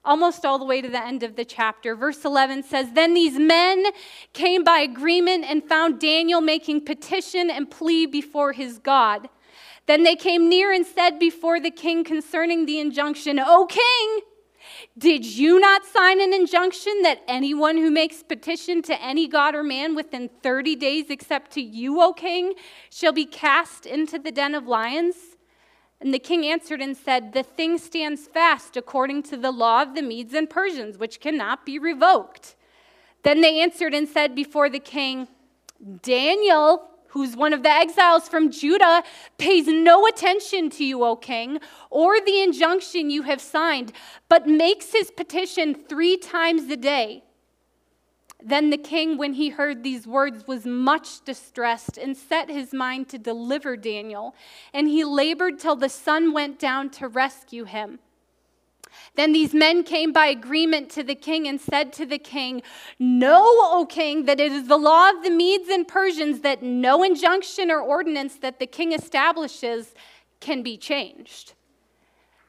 [0.05, 1.95] almost all the way to the end of the chapter.
[1.95, 3.85] Verse 11 says Then these men
[4.33, 9.29] came by agreement and found Daniel making petition and plea before his God.
[9.85, 14.21] Then they came near and said before the king concerning the injunction, O king,
[14.97, 19.63] did you not sign an injunction that anyone who makes petition to any god or
[19.63, 22.53] man within 30 days, except to you, O king,
[22.89, 25.15] shall be cast into the den of lions?
[26.03, 29.95] And the king answered and said, The thing stands fast according to the law of
[29.95, 32.57] the Medes and Persians, which cannot be revoked.
[33.23, 35.29] Then they answered and said before the king,
[36.01, 39.01] Daniel, who's one of the exiles from Judah,
[39.37, 43.93] pays no attention to you, O king, or the injunction you have signed,
[44.27, 47.23] but makes his petition three times a day.
[48.45, 53.07] Then the king, when he heard these words, was much distressed and set his mind
[53.09, 54.35] to deliver Daniel.
[54.73, 57.99] And he labored till the sun went down to rescue him.
[59.15, 62.61] Then these men came by agreement to the king and said to the king,
[62.99, 67.01] Know, O king, that it is the law of the Medes and Persians that no
[67.01, 69.93] injunction or ordinance that the king establishes
[70.39, 71.53] can be changed.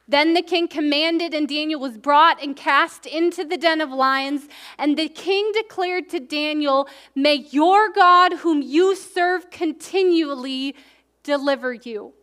[0.07, 4.47] Then the king commanded, and Daniel was brought and cast into the den of lions.
[4.77, 10.75] And the king declared to Daniel, May your God, whom you serve continually,
[11.23, 12.13] deliver you.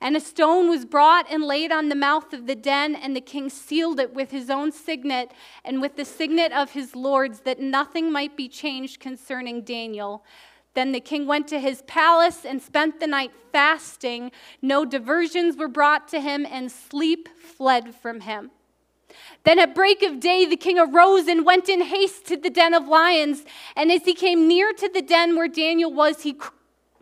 [0.00, 3.20] And a stone was brought and laid on the mouth of the den, and the
[3.20, 5.32] king sealed it with his own signet
[5.64, 10.24] and with the signet of his lords, that nothing might be changed concerning Daniel.
[10.74, 14.30] Then the king went to his palace and spent the night fasting.
[14.62, 18.50] No diversions were brought to him, and sleep fled from him.
[19.44, 22.74] Then at break of day, the king arose and went in haste to the den
[22.74, 23.44] of lions.
[23.74, 26.36] And as he came near to the den where Daniel was, he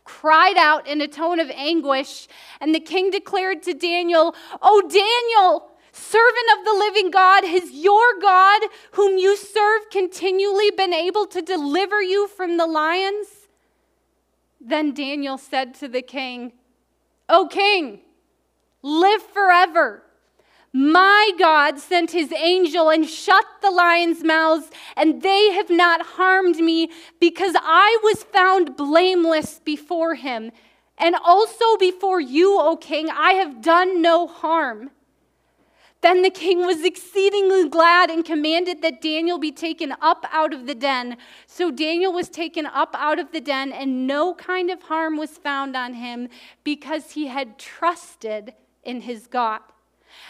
[0.05, 2.29] cried out in a tone of anguish.
[2.61, 8.19] And the king declared to Daniel, Oh, Daniel, servant of the living God, has your
[8.21, 13.38] God, whom you serve, continually been able to deliver you from the lions?
[14.61, 16.53] Then Daniel said to the king,
[17.29, 18.01] O king,
[18.83, 20.03] live forever.
[20.73, 26.57] My God sent his angel and shut the lions' mouths, and they have not harmed
[26.57, 26.91] me
[27.21, 30.53] because I was found blameless before him.
[30.99, 34.91] And also before you, O king, I have done no harm.
[36.01, 40.67] Then the king was exceedingly glad and commanded that Daniel be taken up out of
[40.67, 41.17] the den.
[41.47, 45.39] So Daniel was taken up out of the den, and no kind of harm was
[45.39, 46.29] found on him
[46.63, 49.61] because he had trusted in his God.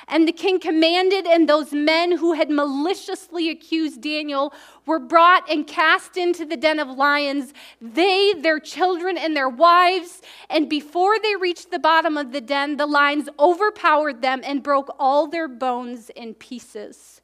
[0.09, 4.55] And the king commanded, and those men who had maliciously accused Daniel
[4.87, 10.23] were brought and cast into the den of lions, they, their children, and their wives.
[10.49, 14.95] And before they reached the bottom of the den, the lions overpowered them and broke
[14.99, 17.21] all their bones in pieces.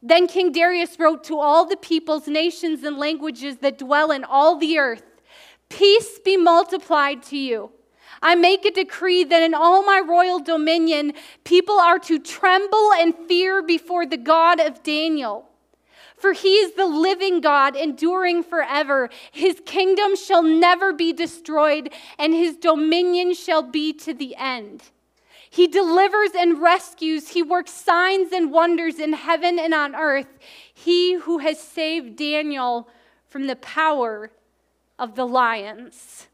[0.00, 4.56] Then King Darius wrote to all the peoples, nations, and languages that dwell in all
[4.56, 5.02] the earth
[5.68, 7.70] Peace be multiplied to you.
[8.22, 11.12] I make a decree that in all my royal dominion,
[11.44, 15.48] people are to tremble and fear before the God of Daniel.
[16.16, 19.08] For he is the living God, enduring forever.
[19.30, 24.82] His kingdom shall never be destroyed, and his dominion shall be to the end.
[25.50, 27.28] He delivers and rescues.
[27.28, 30.38] He works signs and wonders in heaven and on earth.
[30.74, 32.88] He who has saved Daniel
[33.28, 34.30] from the power
[34.98, 36.26] of the lions.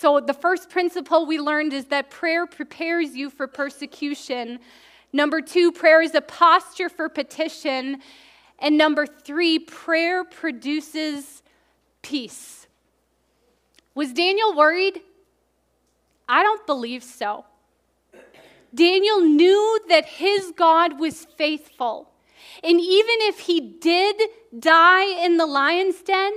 [0.00, 4.60] So, the first principle we learned is that prayer prepares you for persecution.
[5.12, 8.00] Number two, prayer is a posture for petition.
[8.60, 11.42] And number three, prayer produces
[12.00, 12.68] peace.
[13.96, 15.00] Was Daniel worried?
[16.28, 17.44] I don't believe so.
[18.72, 22.08] Daniel knew that his God was faithful.
[22.62, 24.14] And even if he did
[24.56, 26.30] die in the lion's den,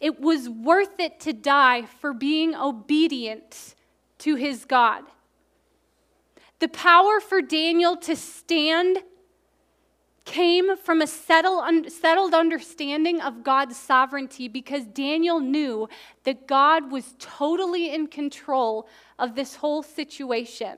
[0.00, 3.74] it was worth it to die for being obedient
[4.18, 5.04] to his God.
[6.60, 8.98] The power for Daniel to stand
[10.24, 15.88] came from a settled understanding of God's sovereignty because Daniel knew
[16.24, 18.86] that God was totally in control
[19.18, 20.76] of this whole situation.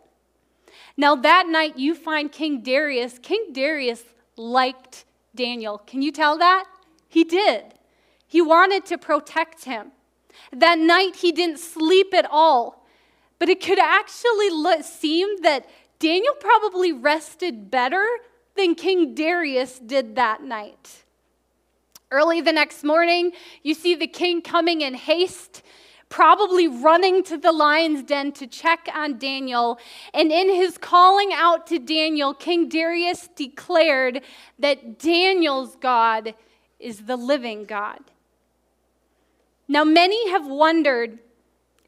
[0.96, 3.18] Now, that night, you find King Darius.
[3.18, 4.04] King Darius
[4.36, 5.04] liked
[5.34, 5.78] Daniel.
[5.78, 6.64] Can you tell that?
[7.08, 7.74] He did.
[8.30, 9.90] He wanted to protect him.
[10.52, 12.86] That night, he didn't sleep at all.
[13.40, 15.68] But it could actually seem that
[15.98, 18.06] Daniel probably rested better
[18.54, 21.02] than King Darius did that night.
[22.12, 23.32] Early the next morning,
[23.64, 25.62] you see the king coming in haste,
[26.08, 29.80] probably running to the lion's den to check on Daniel.
[30.14, 34.22] And in his calling out to Daniel, King Darius declared
[34.60, 36.34] that Daniel's God
[36.78, 37.98] is the living God.
[39.70, 41.20] Now, many have wondered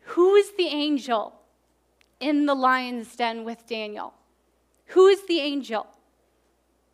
[0.02, 1.34] who is the angel
[2.20, 4.14] in the lion's den with Daniel?
[4.86, 5.88] Who is the angel?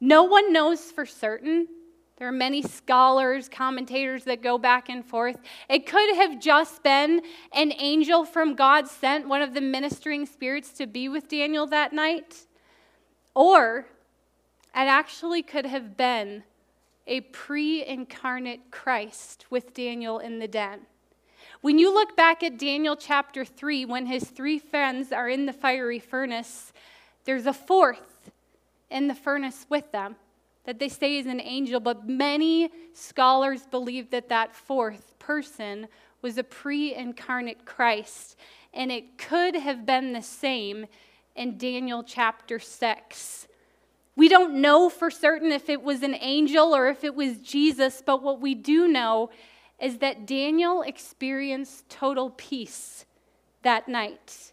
[0.01, 1.69] No one knows for certain.
[2.17, 5.39] There are many scholars, commentators that go back and forth.
[5.69, 7.21] It could have just been
[7.53, 11.93] an angel from God sent, one of the ministering spirits, to be with Daniel that
[11.93, 12.47] night.
[13.35, 13.81] Or
[14.75, 16.45] it actually could have been
[17.09, 20.83] a pre incarnate Christ with Daniel in the den.
[21.61, 25.53] When you look back at Daniel chapter 3, when his three friends are in the
[25.53, 26.73] fiery furnace,
[27.25, 28.31] there's a fourth
[28.91, 30.15] in the furnace with them
[30.65, 35.89] that they say is an angel, but many scholars believe that that fourth person
[36.23, 38.37] was a pre incarnate Christ.
[38.75, 40.87] And it could have been the same
[41.35, 43.49] in Daniel chapter 6.
[44.19, 48.03] We don't know for certain if it was an angel or if it was Jesus,
[48.05, 49.31] but what we do know
[49.81, 53.07] is that Daniel experienced total peace
[53.63, 54.53] that night.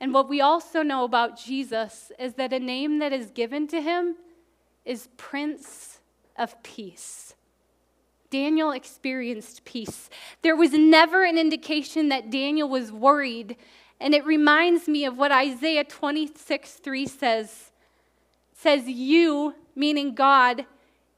[0.00, 3.80] And what we also know about Jesus is that a name that is given to
[3.80, 4.16] him
[4.84, 6.00] is Prince
[6.36, 7.36] of Peace.
[8.30, 10.10] Daniel experienced peace.
[10.42, 13.54] There was never an indication that Daniel was worried.
[14.00, 17.71] And it reminds me of what Isaiah 26 3 says.
[18.62, 20.66] Says, You, meaning God,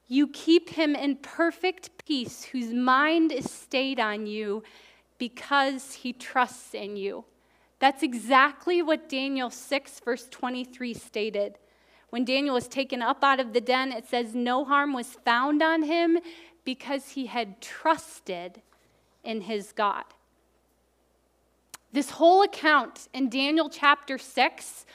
[0.07, 4.63] you keep him in perfect peace, whose mind is stayed on you
[5.19, 7.23] because he trusts in you.
[7.77, 11.59] That's exactly what Daniel 6, verse 23 stated.
[12.09, 15.61] When Daniel was taken up out of the den, it says, No harm was found
[15.61, 16.17] on him
[16.63, 18.63] because he had trusted
[19.23, 20.05] in his God.
[21.93, 24.85] This whole account in Daniel chapter 6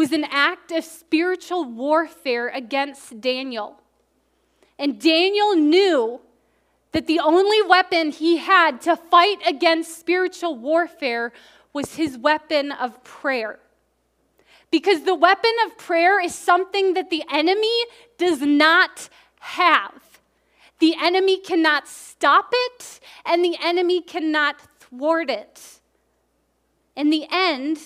[0.00, 3.78] was an act of spiritual warfare against Daniel.
[4.78, 6.22] And Daniel knew
[6.92, 11.34] that the only weapon he had to fight against spiritual warfare
[11.74, 13.60] was his weapon of prayer.
[14.70, 17.84] Because the weapon of prayer is something that the enemy
[18.16, 20.02] does not have.
[20.78, 25.80] The enemy cannot stop it, and the enemy cannot thwart it.
[26.96, 27.78] In the end,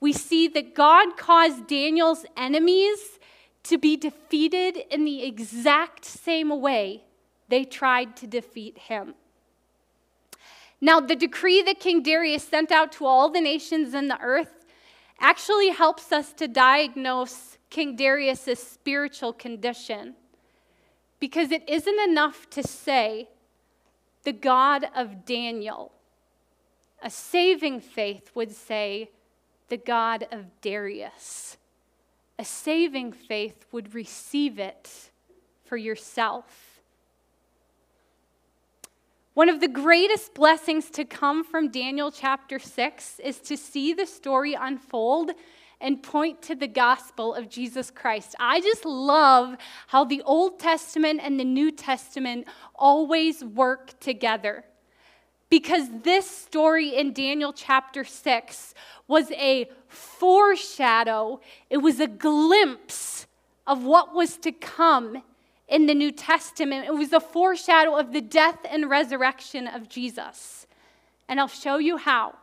[0.00, 3.18] we see that God caused Daniel's enemies
[3.64, 7.02] to be defeated in the exact same way
[7.48, 9.14] they tried to defeat him.
[10.80, 14.64] Now, the decree that King Darius sent out to all the nations in the earth
[15.18, 20.14] actually helps us to diagnose King Darius' spiritual condition.
[21.18, 23.28] Because it isn't enough to say,
[24.22, 25.92] the God of Daniel.
[27.02, 29.10] A saving faith would say,
[29.68, 31.56] the God of Darius.
[32.38, 35.10] A saving faith would receive it
[35.64, 36.80] for yourself.
[39.34, 44.06] One of the greatest blessings to come from Daniel chapter 6 is to see the
[44.06, 45.30] story unfold
[45.80, 48.34] and point to the gospel of Jesus Christ.
[48.40, 49.56] I just love
[49.86, 54.64] how the Old Testament and the New Testament always work together.
[55.50, 58.74] Because this story in Daniel chapter 6
[59.06, 61.40] was a foreshadow,
[61.70, 63.26] it was a glimpse
[63.66, 65.22] of what was to come
[65.68, 66.86] in the New Testament.
[66.86, 70.66] It was a foreshadow of the death and resurrection of Jesus.
[71.28, 72.34] And I'll show you how.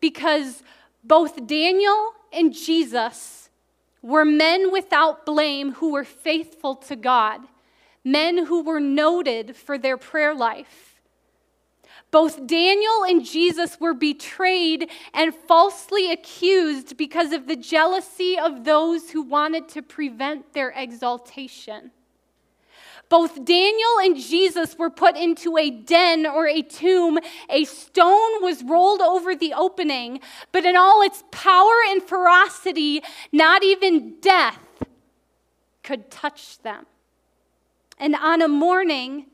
[0.00, 0.62] Because
[1.02, 3.50] both Daniel and Jesus
[4.02, 7.40] were men without blame who were faithful to God,
[8.04, 10.87] men who were noted for their prayer life.
[12.10, 19.10] Both Daniel and Jesus were betrayed and falsely accused because of the jealousy of those
[19.10, 21.90] who wanted to prevent their exaltation.
[23.08, 27.18] Both Daniel and Jesus were put into a den or a tomb.
[27.48, 30.20] A stone was rolled over the opening,
[30.52, 33.02] but in all its power and ferocity,
[33.32, 34.58] not even death
[35.82, 36.86] could touch them.
[37.98, 39.26] And on a morning,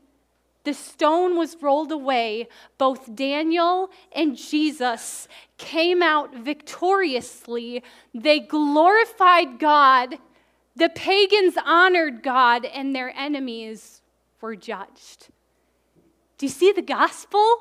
[0.65, 2.47] the stone was rolled away,
[2.77, 7.83] both Daniel and Jesus came out victoriously.
[8.13, 10.17] They glorified God,
[10.75, 14.01] the pagans honored God, and their enemies
[14.41, 15.29] were judged.
[16.37, 17.57] Do you see the gospel?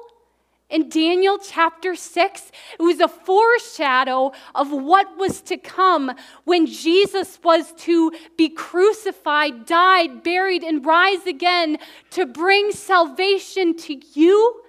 [0.74, 2.50] In Daniel chapter 6,
[2.80, 6.10] it was a foreshadow of what was to come
[6.42, 11.78] when Jesus was to be crucified, died, buried, and rise again
[12.10, 14.62] to bring salvation to you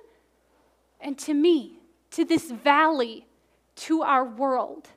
[1.02, 1.80] and to me,
[2.12, 3.26] to this valley,
[3.76, 4.88] to our world.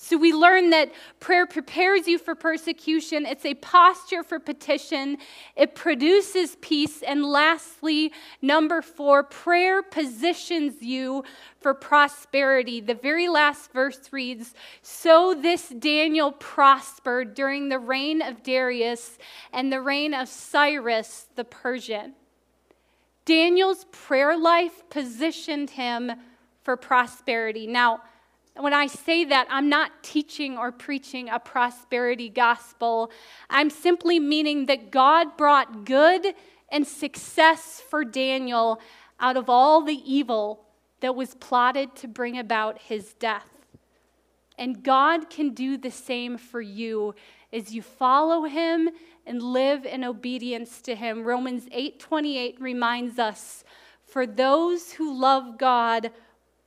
[0.00, 5.18] So we learn that prayer prepares you for persecution, it's a posture for petition,
[5.56, 7.02] it produces peace.
[7.02, 11.24] And lastly, number four, prayer positions you
[11.60, 12.80] for prosperity.
[12.80, 19.18] The very last verse reads So this Daniel prospered during the reign of Darius
[19.52, 22.14] and the reign of Cyrus the Persian.
[23.24, 26.12] Daniel's prayer life positioned him
[26.62, 27.66] for prosperity.
[27.66, 28.02] Now,
[28.62, 33.10] when I say that, I'm not teaching or preaching a prosperity gospel.
[33.48, 36.34] I'm simply meaning that God brought good
[36.70, 38.80] and success for Daniel
[39.20, 40.64] out of all the evil
[41.00, 43.48] that was plotted to bring about his death.
[44.58, 47.14] And God can do the same for you
[47.52, 48.90] as you follow him
[49.24, 51.22] and live in obedience to him.
[51.22, 53.62] Romans 8:28 reminds us,
[54.02, 56.10] for those who love God,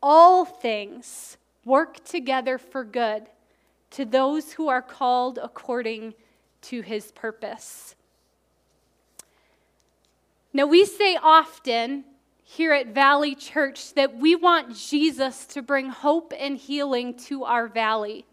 [0.01, 3.23] all things work together for good
[3.91, 6.13] to those who are called according
[6.61, 7.95] to his purpose.
[10.53, 12.03] Now, we say often
[12.43, 17.67] here at Valley Church that we want Jesus to bring hope and healing to our
[17.67, 18.25] valley.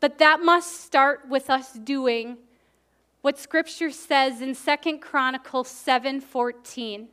[0.00, 2.38] But that must start with us doing
[3.22, 7.08] what scripture says in Second Chronicles 7:14.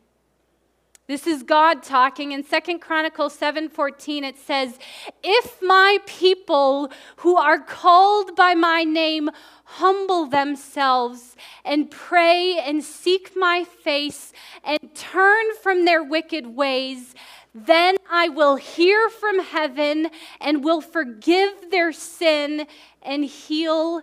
[1.08, 4.80] This is God talking in Second Chronicles 7:14 it says,
[5.22, 9.30] "If my people who are called by my name
[9.66, 14.34] humble themselves and pray and seek my face
[14.64, 17.14] and turn from their wicked ways,
[17.54, 20.10] then I will hear from heaven
[20.42, 22.66] and will forgive their sin
[23.04, 24.02] and heal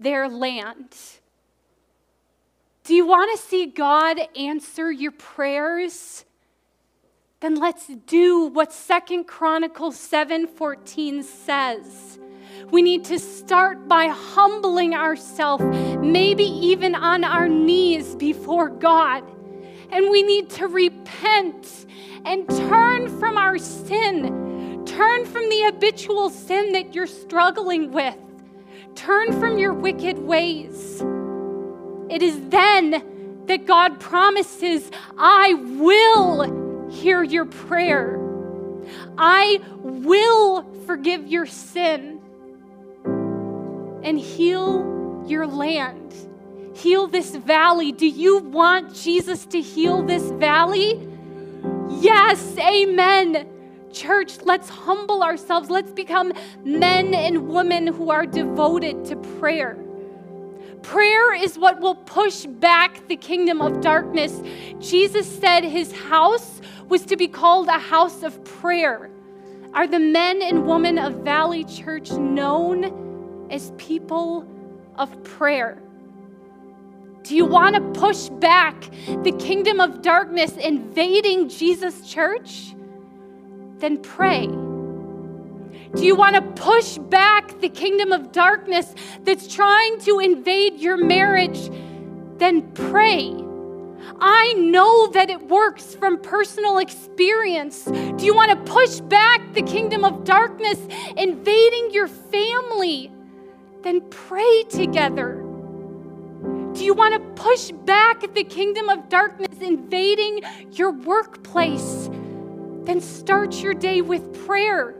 [0.00, 0.96] their land."
[2.82, 6.24] Do you want to see God answer your prayers?
[7.40, 12.18] Then let's do what Second Chronicles 7:14 says.
[12.70, 15.64] We need to start by humbling ourselves,
[16.00, 19.24] maybe even on our knees before God.
[19.90, 21.86] And we need to repent
[22.24, 24.82] and turn from our sin.
[24.84, 28.16] Turn from the habitual sin that you're struggling with.
[28.94, 31.02] Turn from your wicked ways.
[32.10, 36.59] It is then that God promises, I will
[36.90, 38.18] hear your prayer.
[39.16, 42.20] I will forgive your sin
[43.04, 46.14] and heal your land.
[46.74, 47.92] Heal this valley.
[47.92, 51.08] Do you want Jesus to heal this valley?
[51.90, 53.46] Yes, amen.
[53.92, 55.68] Church, let's humble ourselves.
[55.68, 56.32] Let's become
[56.64, 59.76] men and women who are devoted to prayer.
[60.82, 64.40] Prayer is what will push back the kingdom of darkness.
[64.78, 66.60] Jesus said his house
[66.90, 69.10] was to be called a house of prayer.
[69.72, 74.46] Are the men and women of Valley Church known as people
[74.96, 75.80] of prayer?
[77.22, 78.90] Do you want to push back
[79.22, 82.74] the kingdom of darkness invading Jesus' church?
[83.78, 84.46] Then pray.
[85.94, 90.96] Do you want to push back the kingdom of darkness that's trying to invade your
[90.96, 91.70] marriage?
[92.38, 93.39] Then pray.
[94.20, 97.84] I know that it works from personal experience.
[97.84, 100.78] Do you want to push back the kingdom of darkness
[101.16, 103.10] invading your family?
[103.82, 105.42] Then pray together.
[106.72, 110.42] Do you want to push back the kingdom of darkness invading
[110.72, 112.10] your workplace?
[112.84, 114.94] Then start your day with prayer.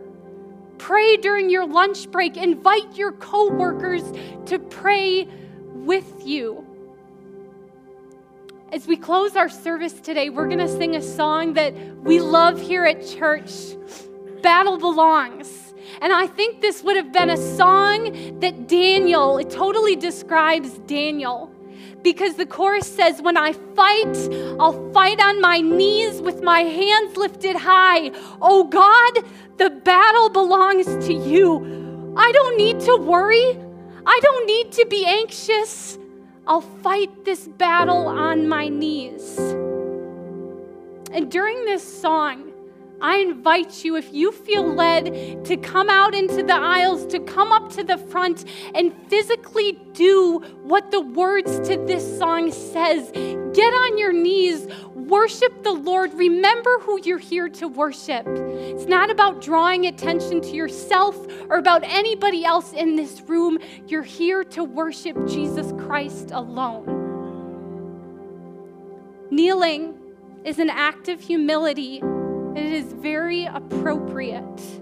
[0.79, 2.39] Pray during your lunch break.
[2.39, 4.03] Invite your coworkers
[4.47, 5.29] to pray
[5.75, 6.67] with you.
[8.73, 12.61] As we close our service today, we're going to sing a song that we love
[12.61, 13.51] here at church
[14.43, 15.75] Battle Belongs.
[16.01, 21.53] And I think this would have been a song that Daniel, it totally describes Daniel.
[22.03, 24.17] Because the chorus says, When I fight,
[24.61, 28.13] I'll fight on my knees with my hands lifted high.
[28.41, 29.25] Oh God,
[29.57, 32.15] the battle belongs to you.
[32.17, 33.59] I don't need to worry.
[34.07, 35.99] I don't need to be anxious.
[36.51, 39.39] I'll fight this battle on my knees.
[41.13, 42.51] And during this song,
[43.01, 47.53] I invite you, if you feel led, to come out into the aisles, to come
[47.53, 53.13] up to the front and physically do what the words to this song says.
[53.55, 56.13] Get on your knees, worship the Lord.
[56.15, 58.27] Remember who you're here to worship.
[58.27, 61.17] It's not about drawing attention to yourself
[61.49, 63.59] or about anybody else in this room.
[63.87, 66.87] You're here to worship Jesus Christ alone.
[69.33, 69.99] Kneeling
[70.45, 74.81] is an act of humility and it is very appropriate.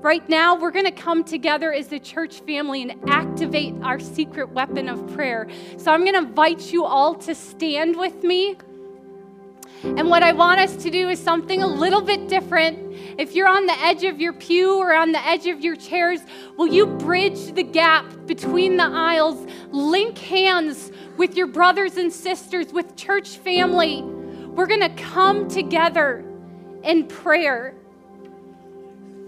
[0.00, 4.48] Right now, we're going to come together as the church family and activate our secret
[4.48, 5.46] weapon of prayer.
[5.76, 8.56] So I'm going to invite you all to stand with me.
[9.82, 12.78] And what I want us to do is something a little bit different.
[13.18, 16.20] If you're on the edge of your pew or on the edge of your chairs,
[16.58, 19.46] will you bridge the gap between the aisles?
[19.70, 24.02] Link hands with your brothers and sisters, with church family.
[24.02, 26.24] We're going to come together
[26.82, 27.74] in prayer.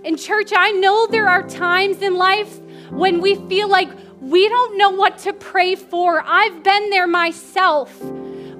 [0.04, 3.88] In church, I know there are times in life when we feel like
[4.20, 6.22] we don't know what to pray for.
[6.26, 7.98] I've been there myself.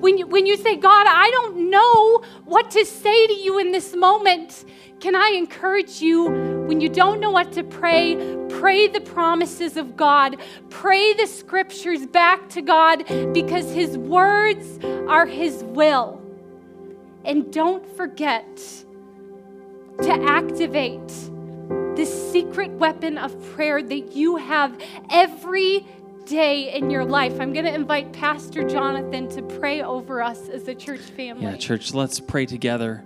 [0.03, 3.71] When you, when you say, God, I don't know what to say to you in
[3.71, 4.65] this moment,
[4.99, 6.29] can I encourage you
[6.67, 8.17] when you don't know what to pray,
[8.49, 10.39] pray the promises of God,
[10.71, 16.21] pray the scriptures back to God because His words are His will.
[17.25, 18.57] And don't forget
[20.03, 21.07] to activate
[21.95, 24.77] the secret weapon of prayer that you have
[25.11, 25.87] every
[26.27, 27.41] day in your life.
[27.41, 31.45] I'm going to invite Pastor Jonathan to pray over us as a church family.
[31.45, 33.05] Yeah, church, let's pray together.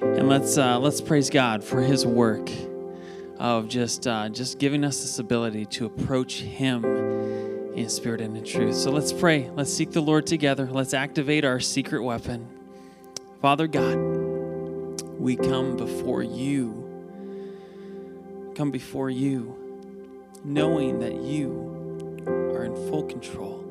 [0.00, 2.50] And let's uh, let's praise God for his work
[3.38, 6.84] of just uh, just giving us this ability to approach him
[7.74, 8.76] in spirit and in truth.
[8.76, 9.50] So let's pray.
[9.50, 10.68] Let's seek the Lord together.
[10.70, 12.48] Let's activate our secret weapon.
[13.40, 13.96] Father God,
[15.18, 16.80] we come before you.
[18.54, 19.56] Come before you,
[20.44, 21.63] knowing that you
[22.88, 23.64] full control,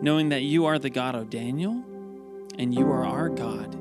[0.00, 1.84] knowing that you are the God of Daniel
[2.58, 3.76] and you are our God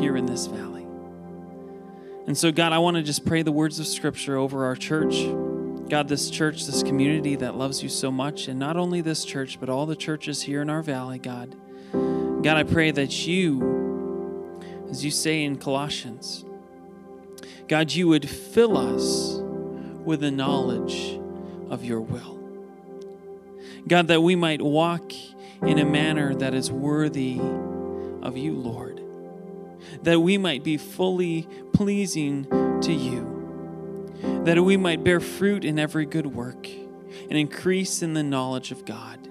[0.00, 0.86] here in this valley.
[2.26, 5.24] And so, God, I want to just pray the words of Scripture over our church.
[5.88, 9.58] God, this church, this community that loves you so much, and not only this church,
[9.58, 11.56] but all the churches here in our valley, God.
[11.92, 16.44] God, I pray that you, as you say in Colossians,
[17.66, 19.40] God, you would fill us
[20.04, 21.18] with the knowledge
[21.70, 22.37] of your will.
[23.88, 25.12] God, that we might walk
[25.62, 27.38] in a manner that is worthy
[28.22, 29.02] of you, Lord.
[30.02, 32.44] That we might be fully pleasing
[32.82, 34.14] to you.
[34.44, 38.84] That we might bear fruit in every good work and increase in the knowledge of
[38.84, 39.26] God.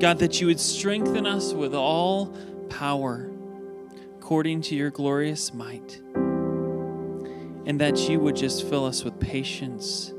[0.00, 2.36] God, that you would strengthen us with all
[2.68, 3.30] power
[4.16, 6.00] according to your glorious might.
[7.66, 10.12] And that you would just fill us with patience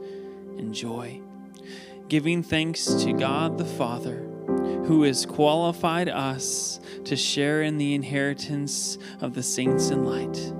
[0.57, 1.21] and joy,
[2.09, 4.27] giving thanks to God the Father
[4.85, 10.53] who has qualified us to share in the inheritance of the saints in light.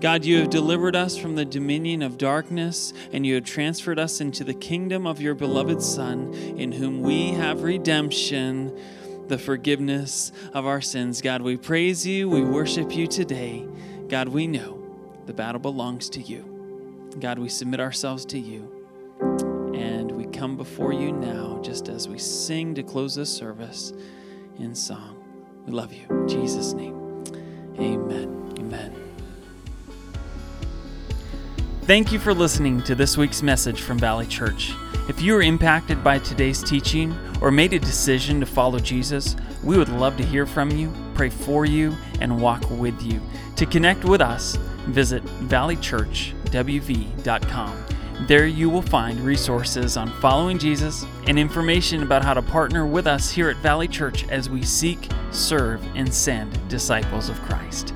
[0.00, 4.20] God, you have delivered us from the dominion of darkness, and you have transferred us
[4.20, 8.78] into the kingdom of your beloved Son, in whom we have redemption,
[9.28, 11.20] the forgiveness of our sins.
[11.20, 13.66] God, we praise you, we worship you today.
[14.08, 14.82] God, we know
[15.26, 17.10] the battle belongs to you.
[17.20, 18.72] God, we submit ourselves to you
[20.36, 23.94] come before you now, just as we sing to close this service
[24.58, 25.22] in song.
[25.66, 26.04] We love you.
[26.10, 27.24] In Jesus' name.
[27.78, 28.52] Amen.
[28.58, 28.94] Amen.
[31.82, 34.74] Thank you for listening to this week's message from Valley Church.
[35.08, 39.78] If you were impacted by today's teaching or made a decision to follow Jesus, we
[39.78, 43.22] would love to hear from you, pray for you, and walk with you.
[43.56, 44.56] To connect with us,
[44.86, 52.40] visit valleychurchwv.com There you will find resources on following Jesus and information about how to
[52.40, 57.40] partner with us here at Valley Church as we seek, serve, and send disciples of
[57.42, 57.92] Christ.